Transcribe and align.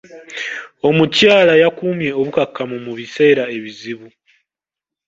Omukyala 0.87 1.53
yakuumye 1.61 2.09
obukkakkamu 2.19 2.77
mu 2.85 2.91
biseera 2.99 3.43
ebizibu. 3.57 4.07